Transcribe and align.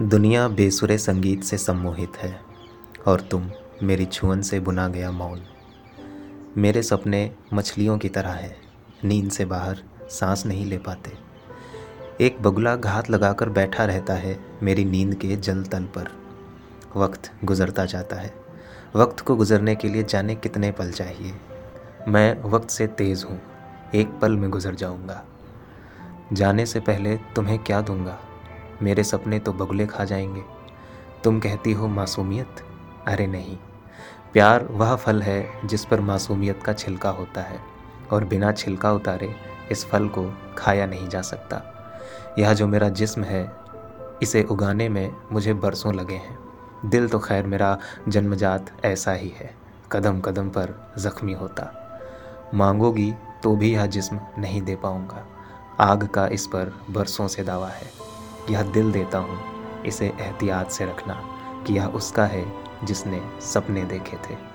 दुनिया 0.00 0.48
बेसुरे 0.48 0.98
संगीत 0.98 1.42
से 1.44 1.58
सम्मोहित 1.58 2.16
है, 2.16 2.40
और 3.06 3.20
तुम 3.20 3.50
मेरी 3.82 4.04
छुअन 4.06 4.40
से 4.42 4.58
बुना 4.60 4.88
गया 4.88 5.10
मौन। 5.10 5.42
मेरे 6.56 6.82
सपने 6.82 7.30
मछलियों 7.54 7.98
की 7.98 8.08
तरह 8.08 8.30
है, 8.30 8.56
नींद 9.04 9.30
से 9.30 9.44
बाहर 9.44 9.82
सांस 10.10 10.46
नहीं 10.46 10.66
ले 10.66 10.78
पाते। 10.78 11.12
एक 12.20 12.42
बगुला 12.42 12.74
घात 12.76 13.10
लगाकर 13.10 13.48
बैठा 13.48 13.84
रहता 13.84 14.14
है 14.14 14.38
मेरी 14.62 14.84
नींद 14.84 15.14
के 15.14 15.36
जल 15.36 15.62
तल 15.62 15.84
पर। 15.84 16.10
वक्त 16.96 17.30
गुज़रता 17.44 17.84
जाता 17.84 18.16
है। 18.16 18.34
वक्त 18.96 19.20
को 19.20 19.36
गुज़रने 19.36 19.74
के 19.74 19.88
लिए 19.88 20.02
जाने 20.02 20.34
कितने 20.34 20.72
पल 20.72 20.90
चाहिए? 20.90 21.34
मैं 22.08 22.42
वक्त 22.42 22.70
से 22.70 22.86
तेज़ 22.88 23.26
हूँ, 23.26 23.40
एक 23.94 24.18
पल 24.22 24.36
में 24.36 24.50
गुज़र 24.50 24.74
जाऊँगा। 24.74 25.24
जाने 26.32 26.66
से 26.66 26.80
पहले 26.80 27.16
तुम्हें 27.16 27.58
क्या 27.58 27.80
दूँगा? 27.80 28.18
मेरे 28.82 29.04
सपने 29.04 29.38
तो 29.38 29.52
बगुले 29.52 29.86
खा 29.86 30.04
जाएँगे। 30.04 30.42
तुम 31.24 31.40
कहती 31.40 31.72
हो 31.72 31.88
मासूमियत? 31.88 32.56
अरे 33.06 33.26
नहीं। 33.26 33.58
प्यार 34.32 34.64
वह 34.70 34.96
फल 34.96 35.22
है 35.22 35.60
जिस 35.64 35.84
पर 35.84 36.00
मासूमियत 36.00 36.62
का 36.62 36.72
छिलका 36.72 37.10
होता 37.10 37.40
है, 37.40 37.60
और 38.12 38.24
बिना 38.24 38.52
छिलका 38.52 38.92
उतारे 38.92 39.34
इस 39.72 39.86
फल 39.86 40.08
को 40.08 40.34
खाया 40.58 40.86
नहीं 40.86 41.08
जा 41.08 41.22
सकता। 41.22 41.62
यह 42.38 42.54
जो 42.54 42.66
मेरा 42.66 42.88
जिस्म 42.88 43.24
है, 43.24 43.52
इसे 44.22 44.42
उगाने 44.42 44.88
में 44.88 45.16
मुझे 45.32 45.54
बरसों 45.54 45.94
लगे 45.94 46.14
हैं। 46.14 46.38
दिल 46.84 47.08
तो 47.08 47.18
खैर 47.18 47.46
मेरा 47.46 47.78
जन्मजात 48.08 48.84
ऐसा 48.84 49.12
ही 49.12 49.28
है, 49.28 49.54
कदम 49.92 50.20
कदम 50.20 50.48
पर 50.48 50.92
ज़ख्मी 50.98 51.32
होता। 51.32 51.80
मांगोगी 52.54 53.14
तो 53.42 53.56
भी 53.56 53.74
यह 53.74 53.86
जिस्म 53.86 54.20
नहीं 54.38 54.62
दे 54.62 54.76
पाऊँगा। 54.76 55.26
आग 55.80 56.06
का 56.06 56.26
इस 56.26 56.46
पर 56.46 56.80
बरसों 56.90 57.28
से 57.28 57.44
दावा 57.44 57.68
है। 57.68 58.03
यह 58.50 58.62
दिल 58.62 58.92
देता 58.92 59.18
हूँ, 59.18 59.38
इसे 59.86 60.06
एहतियात 60.06 60.70
से 60.70 60.84
रखना 60.84 61.14
कि 61.66 61.74
यह 61.74 61.86
उसका 61.86 62.26
है 62.26 62.44
जिसने 62.84 63.20
सपने 63.40 63.84
देखे 63.84 64.16
थे। 64.16 64.53